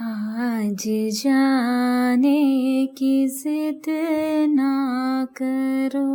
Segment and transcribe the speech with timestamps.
[0.00, 0.84] आज
[1.22, 3.82] जाने की जिद
[4.54, 6.06] ना करो।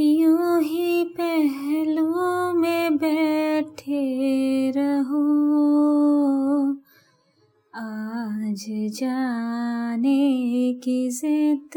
[0.00, 5.24] यूँ ही पहलू में बैठे रहो।
[7.74, 11.70] आज जाने की जिद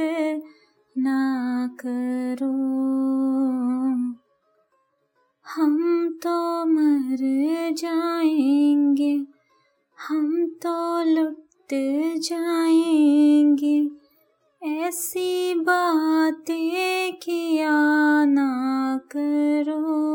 [0.98, 2.54] ना करो।
[5.56, 8.03] हम तो मर जाएँगे
[10.08, 11.40] हम तो लुट
[12.20, 13.92] जाएँगे।
[14.64, 20.14] ऐसी बातें किया ना करो।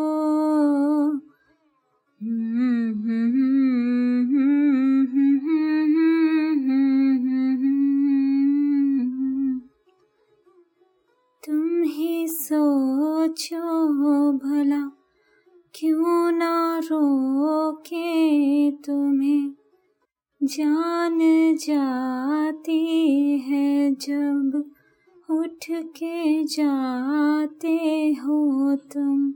[11.47, 14.91] तुम ही सोचो भला
[15.75, 19.58] क्यों ना रोके तुम्हें।
[20.49, 21.19] जान
[21.57, 22.87] जाती
[23.39, 24.71] है जब
[25.31, 27.77] उठ के जाते
[28.13, 29.31] हो तुम।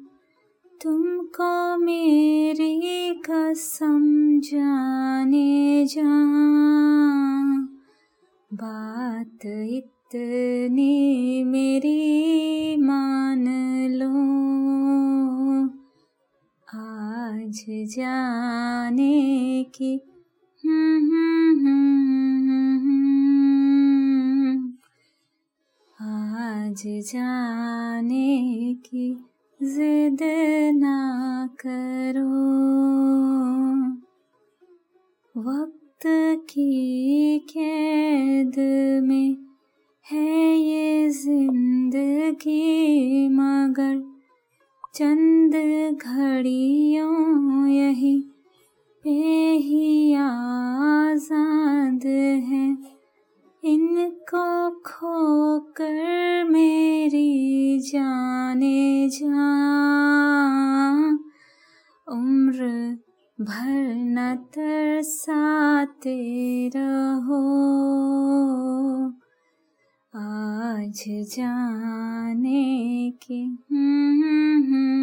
[0.82, 4.02] तुमको मेरी कसम
[4.40, 6.08] जाने जा
[8.56, 13.44] बात इतनी मेरी मान
[13.90, 14.16] लो।
[16.80, 20.00] आज जाने की
[26.00, 29.14] आज जाने की
[29.62, 30.18] जिद
[30.74, 32.28] ना करो।
[35.40, 36.06] वक्त
[36.50, 38.54] की कैद
[39.08, 39.36] में
[40.06, 44.02] है ये ज़िंदगी, मगर
[44.94, 45.54] चंद
[46.02, 48.31] घड़ियों यही
[49.04, 52.06] पे ही आज़ाद
[52.50, 52.76] है।
[53.64, 59.50] इनको खोकर मेरी जाने जा।
[62.12, 62.68] उम्र
[63.40, 66.18] भर न तरसाते
[66.76, 67.42] रहो।
[70.16, 75.01] आज जाने की यूँ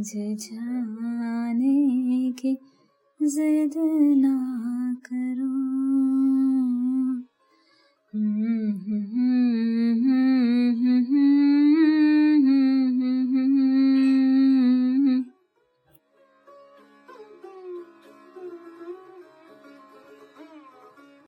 [0.00, 2.58] आज जाने की
[3.22, 3.72] जिद
[4.16, 5.60] ना करो।